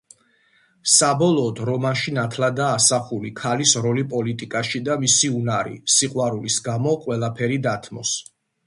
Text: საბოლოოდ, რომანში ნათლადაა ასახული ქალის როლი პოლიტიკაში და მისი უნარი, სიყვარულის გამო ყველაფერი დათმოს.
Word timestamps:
საბოლოოდ, 0.93 1.61
რომანში 1.69 2.13
ნათლადაა 2.15 2.79
ასახული 2.79 3.33
ქალის 3.43 3.75
როლი 3.87 4.07
პოლიტიკაში 4.15 4.85
და 4.89 4.99
მისი 5.07 5.33
უნარი, 5.43 5.79
სიყვარულის 6.01 6.61
გამო 6.71 7.01
ყველაფერი 7.07 7.67
დათმოს. 7.71 8.19